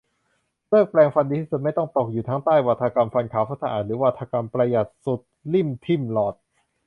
[0.69, 5.19] เลิกแปรงฟัน ดีที่สุด ไม่ต้องตกอยู่ทั้งใต้วาทกรรมฟันขาวฟันสะอาด หรือวาทกรรมประหยัดสุด
[5.53, 6.35] ลิ่มทิ่มหลอด